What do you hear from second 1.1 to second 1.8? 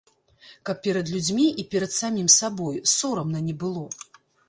людзьмі і